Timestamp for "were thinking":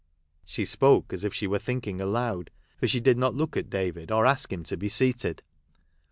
1.45-2.01